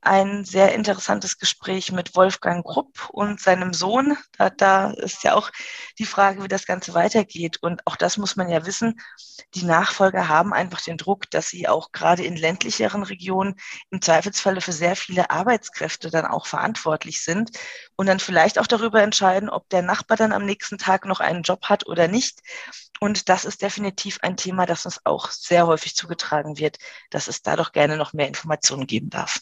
ein 0.03 0.45
sehr 0.45 0.75
interessantes 0.75 1.39
Gespräch 1.39 1.93
mit 1.93 2.17
Wolfgang 2.17 2.65
Grupp 2.65 3.09
und 3.11 3.41
seinem 3.41 3.73
Sohn. 3.73 4.17
Da, 4.39 4.51
da 4.51 4.91
ist 4.93 5.25
ja 5.25 5.35
auch 5.35 5.51
die 5.99 6.07
Frage, 6.07 6.43
wie 6.43 6.49
das 6.49 6.67
Ganze 6.67 6.95
weitergeht. 6.95 7.59
Und 7.63 7.87
auch 7.87 7.97
das 7.97 8.17
muss 8.17 8.37
man 8.37 8.49
ja 8.49 8.65
wissen. 8.67 9.01
Die 9.55 9.65
Nachfolger 9.65 10.29
haben 10.29 10.53
einfach 10.53 10.81
den 10.81 10.97
Druck, 10.97 11.31
dass 11.31 11.49
sie 11.49 11.69
auch 11.69 11.93
gerade 11.93 12.25
in 12.25 12.37
ländlicheren 12.37 13.03
Regionen 13.03 13.57
im 13.91 14.01
Zweifelsfalle 14.01 14.61
für 14.61 14.73
sehr 14.73 14.97
viele 14.97 15.31
Arbeitskräfte 15.31 16.11
dann 16.11 16.27
auch 16.27 16.47
verantwortlich 16.47 17.23
sind 17.23 17.51
und 17.97 18.07
dann 18.07 18.21
vielleicht 18.21 18.59
auch 18.59 18.67
darüber 18.67 19.03
entscheiden, 19.03 19.51
ob 19.51 19.69
der 19.69 19.83
Nachbar 19.83 20.17
dann 20.17 20.33
am 20.33 20.47
nächsten 20.47 20.79
Tag 20.79 21.05
noch 21.05 21.21
einen 21.21 21.43
Job 21.43 21.67
hat 21.67 21.87
oder 21.87 22.09
nicht. 22.09 22.41
Und 23.01 23.29
das 23.29 23.45
ist 23.45 23.63
definitiv 23.63 24.19
ein 24.23 24.37
Thema, 24.37 24.67
das 24.67 24.85
uns 24.87 25.01
auch 25.05 25.31
sehr 25.31 25.67
häufig 25.67 25.97
zugetragen 25.97 26.59
wird, 26.59 26.79
dass 27.11 27.29
es 27.29 27.43
da 27.43 27.57
doch 27.57 27.73
gerne 27.73 27.97
noch 27.97 28.13
mehr 28.13 28.29
Informationen 28.29 28.87
geben 28.87 29.11
darf. 29.11 29.41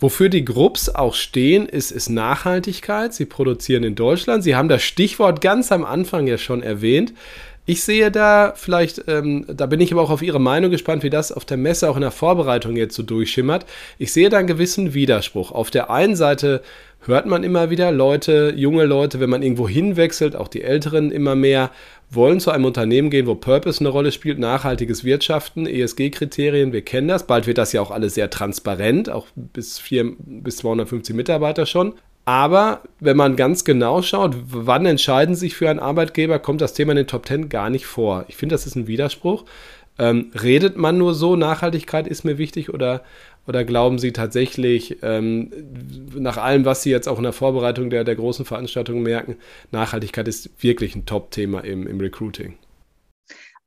Wofür 0.00 0.28
die 0.28 0.44
Grupps 0.44 0.88
auch 0.88 1.14
stehen, 1.14 1.66
ist, 1.66 1.90
ist 1.90 2.08
Nachhaltigkeit. 2.08 3.12
Sie 3.12 3.26
produzieren 3.26 3.82
in 3.82 3.96
Deutschland. 3.96 4.44
Sie 4.44 4.54
haben 4.54 4.68
das 4.68 4.82
Stichwort 4.82 5.40
ganz 5.40 5.72
am 5.72 5.84
Anfang 5.84 6.28
ja 6.28 6.38
schon 6.38 6.62
erwähnt. 6.62 7.12
Ich 7.68 7.82
sehe 7.82 8.10
da 8.10 8.54
vielleicht, 8.56 9.04
ähm, 9.08 9.44
da 9.46 9.66
bin 9.66 9.78
ich 9.80 9.92
aber 9.92 10.00
auch 10.00 10.08
auf 10.08 10.22
Ihre 10.22 10.40
Meinung 10.40 10.70
gespannt, 10.70 11.02
wie 11.02 11.10
das 11.10 11.30
auf 11.30 11.44
der 11.44 11.58
Messe 11.58 11.90
auch 11.90 11.96
in 11.96 12.00
der 12.00 12.10
Vorbereitung 12.10 12.76
jetzt 12.76 12.94
so 12.94 13.02
durchschimmert. 13.02 13.66
Ich 13.98 14.10
sehe 14.10 14.30
da 14.30 14.38
einen 14.38 14.46
gewissen 14.46 14.94
Widerspruch. 14.94 15.52
Auf 15.52 15.70
der 15.70 15.90
einen 15.90 16.16
Seite 16.16 16.62
hört 17.00 17.26
man 17.26 17.44
immer 17.44 17.68
wieder 17.68 17.92
Leute, 17.92 18.54
junge 18.56 18.86
Leute, 18.86 19.20
wenn 19.20 19.28
man 19.28 19.42
irgendwo 19.42 19.68
hinwechselt, 19.68 20.34
auch 20.34 20.48
die 20.48 20.62
Älteren 20.62 21.10
immer 21.10 21.34
mehr, 21.34 21.70
wollen 22.08 22.40
zu 22.40 22.50
einem 22.52 22.64
Unternehmen 22.64 23.10
gehen, 23.10 23.26
wo 23.26 23.34
Purpose 23.34 23.80
eine 23.80 23.90
Rolle 23.90 24.12
spielt, 24.12 24.38
nachhaltiges 24.38 25.04
Wirtschaften, 25.04 25.66
ESG-Kriterien, 25.66 26.72
wir 26.72 26.80
kennen 26.80 27.08
das. 27.08 27.26
Bald 27.26 27.46
wird 27.46 27.58
das 27.58 27.74
ja 27.74 27.82
auch 27.82 27.90
alles 27.90 28.14
sehr 28.14 28.30
transparent, 28.30 29.10
auch 29.10 29.26
bis, 29.34 29.78
vier, 29.78 30.14
bis 30.18 30.56
250 30.56 31.14
Mitarbeiter 31.14 31.66
schon. 31.66 31.92
Aber 32.28 32.82
wenn 33.00 33.16
man 33.16 33.36
ganz 33.36 33.64
genau 33.64 34.02
schaut, 34.02 34.36
wann 34.50 34.84
entscheiden 34.84 35.34
sich 35.34 35.56
für 35.56 35.70
einen 35.70 35.78
Arbeitgeber, 35.78 36.38
kommt 36.38 36.60
das 36.60 36.74
Thema 36.74 36.92
in 36.92 36.98
den 36.98 37.06
Top 37.06 37.24
10 37.24 37.48
gar 37.48 37.70
nicht 37.70 37.86
vor. 37.86 38.26
Ich 38.28 38.36
finde, 38.36 38.52
das 38.54 38.66
ist 38.66 38.76
ein 38.76 38.86
Widerspruch. 38.86 39.46
Ähm, 39.98 40.30
redet 40.34 40.76
man 40.76 40.98
nur 40.98 41.14
so, 41.14 41.36
Nachhaltigkeit 41.36 42.06
ist 42.06 42.24
mir 42.24 42.36
wichtig 42.36 42.68
oder, 42.68 43.02
oder 43.46 43.64
glauben 43.64 43.98
Sie 43.98 44.12
tatsächlich, 44.12 44.98
ähm, 45.00 45.50
nach 46.18 46.36
allem, 46.36 46.66
was 46.66 46.82
Sie 46.82 46.90
jetzt 46.90 47.08
auch 47.08 47.16
in 47.16 47.22
der 47.22 47.32
Vorbereitung 47.32 47.88
der, 47.88 48.04
der 48.04 48.16
großen 48.16 48.44
Veranstaltungen 48.44 49.02
merken, 49.02 49.36
Nachhaltigkeit 49.70 50.28
ist 50.28 50.62
wirklich 50.62 50.94
ein 50.96 51.06
Top-Thema 51.06 51.60
im, 51.60 51.86
im 51.86 51.98
Recruiting? 51.98 52.58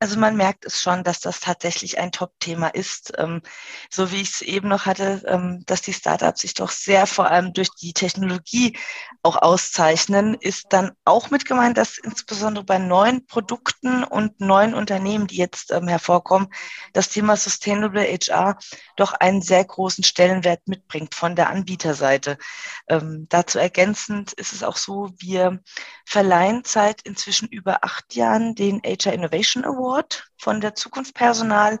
Also 0.02 0.18
man 0.18 0.36
merkt 0.36 0.64
es 0.64 0.82
schon, 0.82 1.04
dass 1.04 1.20
das 1.20 1.38
tatsächlich 1.38 1.96
ein 1.96 2.10
Top-Thema 2.10 2.66
ist. 2.74 3.12
Ähm, 3.18 3.40
so 3.88 4.10
wie 4.10 4.20
ich 4.20 4.32
es 4.32 4.40
eben 4.40 4.66
noch 4.66 4.84
hatte, 4.84 5.22
ähm, 5.28 5.62
dass 5.66 5.80
die 5.80 5.92
Startups 5.92 6.40
sich 6.40 6.54
doch 6.54 6.72
sehr 6.72 7.06
vor 7.06 7.30
allem 7.30 7.52
durch 7.52 7.68
die 7.80 7.92
Technologie 7.92 8.76
auch 9.22 9.36
auszeichnen, 9.36 10.34
ist 10.34 10.66
dann 10.70 10.90
auch 11.04 11.30
mit 11.30 11.44
gemeint, 11.44 11.78
dass 11.78 11.98
insbesondere 11.98 12.64
bei 12.64 12.78
neuen 12.78 13.28
Produkten 13.28 14.02
und 14.02 14.40
neuen 14.40 14.74
Unternehmen, 14.74 15.28
die 15.28 15.36
jetzt 15.36 15.70
ähm, 15.70 15.86
hervorkommen, 15.86 16.48
das 16.94 17.08
Thema 17.08 17.36
Sustainable 17.36 18.02
HR 18.02 18.58
doch 18.96 19.12
einen 19.12 19.40
sehr 19.40 19.64
großen 19.64 20.02
Stellenwert 20.02 20.66
mitbringt 20.66 21.14
von 21.14 21.36
der 21.36 21.48
Anbieterseite. 21.48 22.38
Dazu 23.28 23.58
ergänzend 23.58 24.32
ist 24.32 24.52
es 24.52 24.62
auch 24.62 24.76
so, 24.76 25.10
wir 25.18 25.60
verleihen 26.04 26.62
seit 26.66 27.02
inzwischen 27.02 27.48
über 27.48 27.84
acht 27.84 28.14
Jahren 28.14 28.54
den 28.54 28.82
HR 28.84 29.12
Innovation 29.12 29.64
Award 29.64 29.91
Award 29.92 30.24
von 30.38 30.60
der 30.62 30.74
Zukunft 30.74 31.14
Personal 31.14 31.78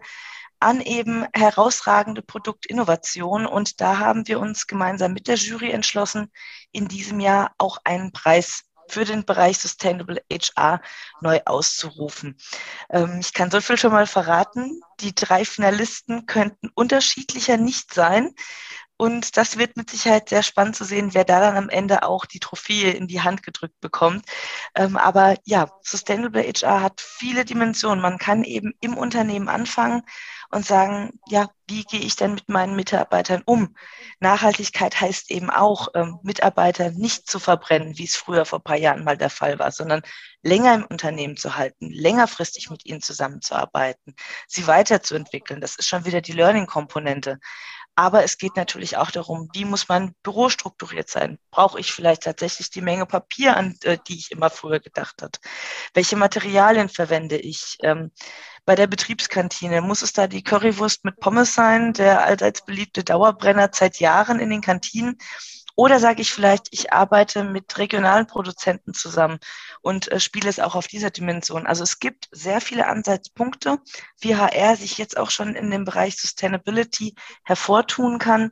an 0.60 0.80
eben 0.82 1.26
herausragende 1.34 2.20
Produktinnovation. 2.20 3.46
Und 3.46 3.80
da 3.80 3.98
haben 3.98 4.28
wir 4.28 4.38
uns 4.38 4.66
gemeinsam 4.66 5.12
mit 5.12 5.28
der 5.28 5.36
Jury 5.36 5.70
entschlossen, 5.70 6.30
in 6.72 6.88
diesem 6.88 7.20
Jahr 7.20 7.52
auch 7.56 7.78
einen 7.84 8.12
Preis 8.12 8.64
für 8.88 9.04
den 9.06 9.24
Bereich 9.24 9.58
Sustainable 9.58 10.22
HR 10.30 10.82
neu 11.22 11.40
auszurufen. 11.46 12.36
Ähm, 12.90 13.18
ich 13.20 13.32
kann 13.32 13.50
so 13.50 13.60
viel 13.62 13.78
schon 13.78 13.92
mal 13.92 14.06
verraten. 14.06 14.82
Die 15.00 15.14
drei 15.14 15.46
Finalisten 15.46 16.26
könnten 16.26 16.68
unterschiedlicher 16.74 17.56
nicht 17.56 17.94
sein. 17.94 18.34
Und 19.02 19.36
das 19.36 19.58
wird 19.58 19.76
mit 19.76 19.90
Sicherheit 19.90 20.28
sehr 20.28 20.44
spannend 20.44 20.76
zu 20.76 20.84
sehen, 20.84 21.12
wer 21.12 21.24
da 21.24 21.40
dann 21.40 21.56
am 21.56 21.68
Ende 21.68 22.04
auch 22.04 22.24
die 22.24 22.38
Trophäe 22.38 22.92
in 22.92 23.08
die 23.08 23.20
Hand 23.20 23.42
gedrückt 23.42 23.80
bekommt. 23.80 24.24
Ähm, 24.76 24.96
aber 24.96 25.34
ja, 25.42 25.72
Sustainable 25.82 26.40
HR 26.40 26.82
hat 26.82 27.00
viele 27.00 27.44
Dimensionen. 27.44 28.00
Man 28.00 28.18
kann 28.18 28.44
eben 28.44 28.74
im 28.80 28.96
Unternehmen 28.96 29.48
anfangen 29.48 30.02
und 30.52 30.64
sagen, 30.64 31.18
ja, 31.26 31.48
wie 31.66 31.82
gehe 31.82 31.98
ich 31.98 32.14
denn 32.14 32.34
mit 32.34 32.48
meinen 32.48 32.76
Mitarbeitern 32.76 33.42
um? 33.44 33.74
Nachhaltigkeit 34.20 35.00
heißt 35.00 35.32
eben 35.32 35.50
auch, 35.50 35.88
ähm, 35.94 36.20
Mitarbeiter 36.22 36.92
nicht 36.92 37.28
zu 37.28 37.40
verbrennen, 37.40 37.98
wie 37.98 38.04
es 38.04 38.14
früher 38.14 38.44
vor 38.44 38.60
ein 38.60 38.64
paar 38.64 38.76
Jahren 38.76 39.02
mal 39.02 39.16
der 39.16 39.30
Fall 39.30 39.58
war, 39.58 39.72
sondern 39.72 40.02
länger 40.42 40.74
im 40.74 40.84
Unternehmen 40.84 41.36
zu 41.36 41.56
halten, 41.56 41.90
längerfristig 41.90 42.70
mit 42.70 42.84
ihnen 42.84 43.00
zusammenzuarbeiten, 43.00 44.14
sie 44.46 44.66
weiterzuentwickeln. 44.66 45.60
Das 45.60 45.74
ist 45.74 45.88
schon 45.88 46.04
wieder 46.04 46.20
die 46.20 46.32
Learning-Komponente. 46.32 47.40
Aber 47.94 48.24
es 48.24 48.38
geht 48.38 48.56
natürlich 48.56 48.96
auch 48.96 49.10
darum, 49.10 49.50
wie 49.52 49.66
muss 49.66 49.88
mein 49.88 50.14
Büro 50.22 50.48
strukturiert 50.48 51.10
sein? 51.10 51.38
Brauche 51.50 51.78
ich 51.78 51.92
vielleicht 51.92 52.22
tatsächlich 52.22 52.70
die 52.70 52.80
Menge 52.80 53.04
Papier, 53.04 53.56
an 53.56 53.76
äh, 53.82 53.98
die 54.08 54.16
ich 54.16 54.30
immer 54.30 54.48
früher 54.48 54.80
gedacht 54.80 55.20
habe? 55.20 55.32
Welche 55.92 56.16
Materialien 56.16 56.88
verwende 56.88 57.36
ich? 57.36 57.76
Ähm, 57.82 58.10
bei 58.64 58.76
der 58.76 58.86
Betriebskantine 58.86 59.82
muss 59.82 60.02
es 60.02 60.12
da 60.12 60.26
die 60.26 60.42
Currywurst 60.42 61.04
mit 61.04 61.18
Pommes 61.20 61.54
sein, 61.54 61.92
der 61.92 62.24
allseits 62.24 62.64
beliebte 62.64 63.04
Dauerbrenner 63.04 63.68
seit 63.72 64.00
Jahren 64.00 64.40
in 64.40 64.50
den 64.50 64.62
Kantinen? 64.62 65.18
Oder 65.74 66.00
sage 66.00 66.22
ich 66.22 66.32
vielleicht, 66.32 66.68
ich 66.70 66.92
arbeite 66.92 67.44
mit 67.44 67.78
regionalen 67.78 68.26
Produzenten 68.26 68.94
zusammen 68.94 69.38
und 69.80 70.10
äh, 70.12 70.20
spiele 70.20 70.48
es 70.48 70.60
auch 70.60 70.74
auf 70.74 70.86
dieser 70.86 71.10
Dimension. 71.10 71.66
Also 71.66 71.82
es 71.82 71.98
gibt 71.98 72.28
sehr 72.30 72.60
viele 72.60 72.86
Ansatzpunkte, 72.86 73.78
wie 74.20 74.36
HR 74.36 74.76
sich 74.76 74.98
jetzt 74.98 75.16
auch 75.16 75.30
schon 75.30 75.54
in 75.54 75.70
dem 75.70 75.84
Bereich 75.84 76.16
Sustainability 76.16 77.14
hervortun 77.44 78.18
kann. 78.18 78.50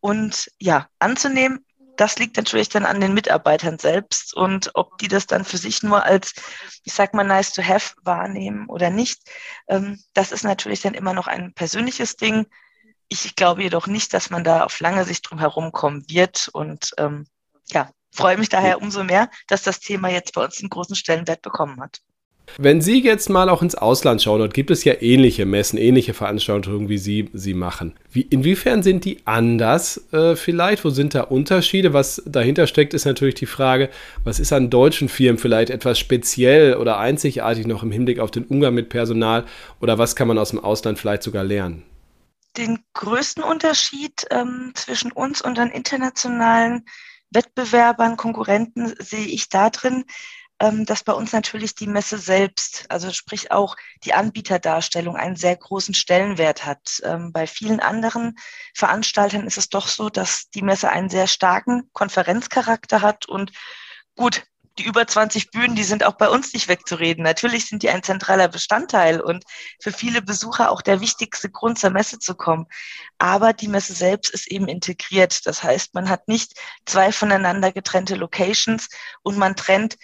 Und 0.00 0.50
ja, 0.58 0.88
anzunehmen, 0.98 1.64
das 1.98 2.18
liegt 2.18 2.36
natürlich 2.36 2.68
dann 2.68 2.86
an 2.86 3.00
den 3.00 3.12
Mitarbeitern 3.12 3.78
selbst 3.78 4.34
und 4.34 4.70
ob 4.74 4.98
die 4.98 5.08
das 5.08 5.26
dann 5.26 5.44
für 5.44 5.58
sich 5.58 5.82
nur 5.82 6.04
als, 6.04 6.32
ich 6.84 6.92
sag 6.92 7.12
mal, 7.12 7.24
nice 7.24 7.52
to 7.52 7.62
have 7.62 7.94
wahrnehmen 8.02 8.68
oder 8.68 8.90
nicht. 8.90 9.28
Ähm, 9.68 10.00
das 10.14 10.30
ist 10.30 10.44
natürlich 10.44 10.80
dann 10.80 10.94
immer 10.94 11.12
noch 11.12 11.26
ein 11.26 11.52
persönliches 11.54 12.16
Ding. 12.16 12.46
Ich 13.08 13.36
glaube 13.36 13.62
jedoch 13.62 13.86
nicht, 13.86 14.12
dass 14.12 14.30
man 14.30 14.44
da 14.44 14.64
auf 14.64 14.80
lange 14.80 15.04
Sicht 15.04 15.28
drum 15.28 15.38
herum 15.38 15.72
kommen 15.72 16.04
wird. 16.08 16.50
Und 16.52 16.92
ähm, 16.98 17.26
ja, 17.70 17.90
freue 18.10 18.38
mich 18.38 18.48
daher 18.48 18.82
umso 18.82 19.04
mehr, 19.04 19.30
dass 19.46 19.62
das 19.62 19.80
Thema 19.80 20.08
jetzt 20.08 20.34
bei 20.34 20.44
uns 20.44 20.60
einen 20.60 20.70
großen 20.70 20.96
Stellenwert 20.96 21.42
bekommen 21.42 21.80
hat. 21.80 22.00
Wenn 22.56 22.80
Sie 22.80 23.02
jetzt 23.02 23.28
mal 23.28 23.48
auch 23.48 23.62
ins 23.62 23.74
Ausland 23.74 24.22
schauen, 24.22 24.38
dort 24.40 24.54
gibt 24.54 24.70
es 24.70 24.82
ja 24.84 24.94
ähnliche 25.00 25.44
Messen, 25.44 25.78
ähnliche 25.78 26.14
Veranstaltungen, 26.14 26.88
wie 26.88 26.98
Sie 26.98 27.28
sie 27.34 27.54
machen. 27.54 27.94
Wie, 28.10 28.22
inwiefern 28.22 28.82
sind 28.82 29.04
die 29.04 29.18
anders 29.26 30.02
äh, 30.12 30.34
vielleicht? 30.34 30.84
Wo 30.84 30.90
sind 30.90 31.14
da 31.14 31.22
Unterschiede? 31.22 31.92
Was 31.92 32.22
dahinter 32.24 32.66
steckt, 32.66 32.94
ist 32.94 33.04
natürlich 33.04 33.34
die 33.34 33.46
Frage, 33.46 33.90
was 34.24 34.40
ist 34.40 34.52
an 34.52 34.70
deutschen 34.70 35.08
Firmen 35.08 35.38
vielleicht 35.38 35.70
etwas 35.70 35.98
speziell 35.98 36.76
oder 36.76 36.98
einzigartig 36.98 37.66
noch 37.66 37.82
im 37.82 37.92
Hinblick 37.92 38.18
auf 38.18 38.30
den 38.30 38.44
Umgang 38.44 38.74
mit 38.74 38.88
Personal 38.88 39.44
oder 39.80 39.98
was 39.98 40.16
kann 40.16 40.28
man 40.28 40.38
aus 40.38 40.50
dem 40.50 40.58
Ausland 40.58 40.98
vielleicht 40.98 41.22
sogar 41.22 41.44
lernen? 41.44 41.82
Den 42.58 42.84
größten 42.94 43.42
Unterschied 43.42 44.26
ähm, 44.30 44.72
zwischen 44.74 45.12
uns 45.12 45.40
und 45.40 45.56
den 45.58 45.70
internationalen 45.70 46.84
Wettbewerbern, 47.30 48.16
Konkurrenten 48.16 48.94
sehe 48.98 49.26
ich 49.26 49.48
darin, 49.48 50.04
ähm, 50.60 50.84
dass 50.84 51.04
bei 51.04 51.12
uns 51.12 51.32
natürlich 51.32 51.74
die 51.74 51.86
Messe 51.86 52.18
selbst, 52.18 52.86
also 52.88 53.12
sprich 53.12 53.52
auch 53.52 53.76
die 54.02 54.14
Anbieterdarstellung, 54.14 55.16
einen 55.16 55.36
sehr 55.36 55.56
großen 55.56 55.94
Stellenwert 55.94 56.66
hat. 56.66 57.00
Ähm, 57.04 57.32
bei 57.32 57.46
vielen 57.46 57.80
anderen 57.80 58.36
Veranstaltern 58.74 59.46
ist 59.46 59.58
es 59.58 59.68
doch 59.68 59.86
so, 59.86 60.10
dass 60.10 60.50
die 60.50 60.62
Messe 60.62 60.90
einen 60.90 61.10
sehr 61.10 61.28
starken 61.28 61.88
Konferenzcharakter 61.92 63.02
hat 63.02 63.26
und 63.26 63.52
gut, 64.16 64.42
die 64.78 64.84
über 64.84 65.06
20 65.06 65.50
Bühnen, 65.50 65.74
die 65.74 65.84
sind 65.84 66.04
auch 66.04 66.14
bei 66.14 66.28
uns 66.28 66.52
nicht 66.52 66.68
wegzureden. 66.68 67.24
Natürlich 67.24 67.66
sind 67.66 67.82
die 67.82 67.90
ein 67.90 68.02
zentraler 68.02 68.48
Bestandteil 68.48 69.20
und 69.20 69.44
für 69.80 69.92
viele 69.92 70.22
Besucher 70.22 70.70
auch 70.70 70.82
der 70.82 71.00
wichtigste 71.00 71.50
Grund 71.50 71.78
zur 71.78 71.90
Messe 71.90 72.18
zu 72.18 72.34
kommen. 72.34 72.66
Aber 73.18 73.52
die 73.52 73.68
Messe 73.68 73.92
selbst 73.92 74.30
ist 74.30 74.46
eben 74.48 74.68
integriert. 74.68 75.46
Das 75.46 75.62
heißt, 75.62 75.94
man 75.94 76.08
hat 76.08 76.28
nicht 76.28 76.54
zwei 76.86 77.12
voneinander 77.12 77.72
getrennte 77.72 78.14
Locations 78.14 78.88
und 79.22 79.36
man 79.36 79.56
trennt 79.56 79.96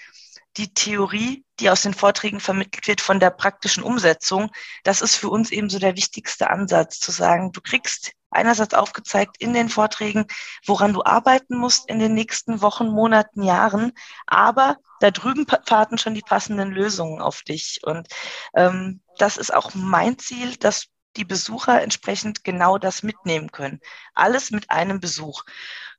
die 0.56 0.72
Theorie, 0.72 1.44
die 1.60 1.70
aus 1.70 1.82
den 1.82 1.94
Vorträgen 1.94 2.40
vermittelt 2.40 2.86
wird, 2.86 3.00
von 3.00 3.20
der 3.20 3.30
praktischen 3.30 3.82
Umsetzung. 3.82 4.50
Das 4.82 5.00
ist 5.00 5.16
für 5.16 5.28
uns 5.28 5.50
eben 5.50 5.68
so 5.68 5.78
der 5.78 5.96
wichtigste 5.96 6.50
Ansatz, 6.50 6.98
zu 7.00 7.10
sagen, 7.10 7.52
du 7.52 7.60
kriegst 7.60 8.12
einerseits 8.30 8.74
aufgezeigt 8.74 9.36
in 9.38 9.54
den 9.54 9.68
Vorträgen, 9.68 10.26
woran 10.66 10.92
du 10.92 11.04
arbeiten 11.04 11.56
musst 11.56 11.88
in 11.88 11.98
den 11.98 12.14
nächsten 12.14 12.60
Wochen, 12.60 12.88
Monaten, 12.88 13.42
Jahren, 13.42 13.92
aber 14.26 14.76
da 15.00 15.10
drüben 15.10 15.46
warten 15.66 15.98
schon 15.98 16.14
die 16.14 16.22
passenden 16.22 16.72
Lösungen 16.72 17.20
auf 17.20 17.42
dich. 17.42 17.80
Und 17.84 18.08
ähm, 18.54 19.00
das 19.18 19.36
ist 19.36 19.54
auch 19.54 19.74
mein 19.74 20.18
Ziel, 20.18 20.56
dass 20.56 20.86
die 21.16 21.24
Besucher 21.24 21.80
entsprechend 21.82 22.42
genau 22.42 22.78
das 22.78 23.02
mitnehmen 23.02 23.52
können. 23.52 23.80
Alles 24.14 24.50
mit 24.50 24.70
einem 24.70 24.98
Besuch. 25.00 25.44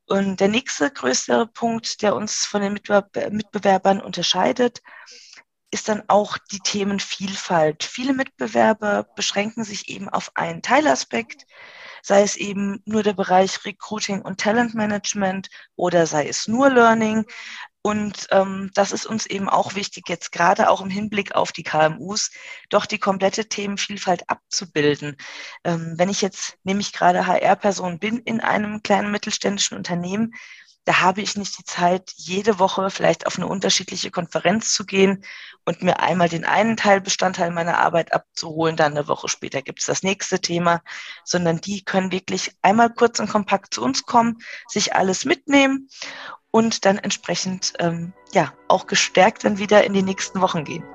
Und 0.08 0.40
der 0.40 0.50
nächste 0.50 0.92
größere 0.92 1.48
Punkt, 1.48 2.02
der 2.02 2.16
uns 2.16 2.46
von 2.46 2.62
den 2.62 2.74
Mitbewerbern 2.74 4.02
unterscheidet, 4.02 4.82
ist 5.72 5.90
dann 5.90 6.04
auch 6.08 6.38
die 6.52 6.60
Themenvielfalt. 6.60 7.84
Viele 7.84 8.14
Mitbewerber 8.14 9.08
beschränken 9.16 9.64
sich 9.64 9.90
eben 9.90 10.08
auf 10.08 10.32
einen 10.36 10.62
Teilaspekt, 10.62 11.46
sei 12.02 12.22
es 12.22 12.36
eben 12.36 12.82
nur 12.86 13.04
der 13.04 13.14
Bereich 13.14 13.66
Recruiting 13.66 14.22
und 14.22 14.40
Talentmanagement 14.40 15.50
oder 15.76 16.06
sei 16.06 16.28
es 16.28 16.48
nur 16.48 16.70
Learning. 16.70 17.26
Und 17.86 18.30
ähm, 18.32 18.72
das 18.74 18.92
ist 18.92 19.06
uns 19.06 19.28
eben 19.28 19.48
auch 19.48 19.76
wichtig, 19.76 20.10
jetzt 20.10 20.32
gerade 20.32 20.72
auch 20.72 20.82
im 20.82 20.90
Hinblick 20.90 21.36
auf 21.36 21.52
die 21.52 21.62
KMUs, 21.62 22.32
doch 22.70 22.88
die 22.88 22.98
komplette 22.98 23.48
Themenvielfalt 23.48 24.28
abzubilden. 24.28 25.18
Ähm, 25.64 25.94
wenn 25.96 26.10
ich 26.10 26.24
jetzt 26.24 26.58
nämlich 26.64 26.94
gerade 26.94 27.28
HR-Person 27.28 28.00
bin 28.00 28.18
in 28.18 28.42
einem 28.42 28.82
kleinen 28.82 29.12
mittelständischen 29.12 29.78
Unternehmen, 29.78 30.34
da 30.86 31.02
habe 31.02 31.22
ich 31.22 31.38
nicht 31.38 31.60
die 31.60 31.64
Zeit, 31.64 32.12
jede 32.16 32.58
Woche 32.58 32.90
vielleicht 32.90 33.28
auf 33.28 33.38
eine 33.38 33.46
unterschiedliche 33.46 34.10
Konferenz 34.10 34.74
zu 34.74 34.88
gehen 34.88 35.24
und 35.64 35.84
mir 35.84 36.00
einmal 36.00 36.30
den 36.30 36.46
einen 36.46 36.78
Teilbestandteil 36.78 37.52
meiner 37.52 37.78
Arbeit 37.78 38.14
abzuholen, 38.14 38.76
dann 38.76 38.94
eine 38.94 39.08
Woche 39.08 39.28
später 39.28 39.62
gibt 39.62 39.80
es 39.80 39.86
das 39.86 40.02
nächste 40.02 40.40
Thema, 40.40 40.82
sondern 41.24 41.62
die 41.62 41.84
können 41.84 42.12
wirklich 42.12 42.52
einmal 42.64 42.92
kurz 42.92 43.20
und 43.20 43.30
kompakt 43.30 43.76
zu 43.76 43.84
uns 43.84 44.04
kommen, 44.08 44.40
sich 44.68 44.96
alles 44.96 45.26
mitnehmen 45.26 45.88
und 46.56 46.86
dann 46.86 46.98
entsprechend 46.98 47.74
ähm, 47.80 48.14
ja 48.32 48.54
auch 48.70 48.88
gestärkt 48.88 49.44
dann 49.44 49.60
wieder 49.60 49.84
in 49.84 49.92
die 49.92 50.04
nächsten 50.04 50.40
Wochen 50.40 50.64
gehen. 50.64 50.86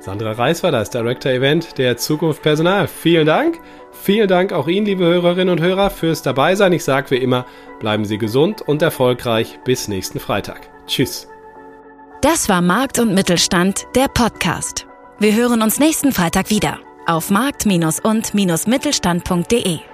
Sandra 0.00 0.32
Reis 0.32 0.62
war 0.62 0.72
das, 0.72 0.88
Director 0.88 1.30
Event 1.30 1.76
der 1.76 1.98
Zukunft 1.98 2.40
Personal. 2.40 2.88
Vielen 2.88 3.26
Dank. 3.26 3.60
Vielen 3.92 4.28
Dank 4.28 4.54
auch 4.54 4.66
Ihnen, 4.66 4.86
liebe 4.86 5.04
Hörerinnen 5.04 5.50
und 5.50 5.60
Hörer, 5.60 5.90
fürs 5.90 6.22
Dabeisein. 6.22 6.72
Ich 6.72 6.84
sage 6.84 7.10
wie 7.10 7.18
immer, 7.18 7.44
bleiben 7.80 8.06
Sie 8.06 8.16
gesund 8.16 8.62
und 8.62 8.80
erfolgreich. 8.80 9.58
Bis 9.64 9.88
nächsten 9.88 10.20
Freitag. 10.20 10.70
Tschüss. 10.86 11.28
Das 12.22 12.48
war 12.48 12.62
Markt 12.62 12.98
und 12.98 13.12
Mittelstand, 13.12 13.88
der 13.94 14.08
Podcast. 14.08 14.86
Wir 15.18 15.34
hören 15.34 15.60
uns 15.60 15.78
nächsten 15.78 16.12
Freitag 16.12 16.48
wieder 16.48 16.78
auf 17.06 17.28
markt- 17.28 17.66
und-mittelstand.de. 17.66 19.89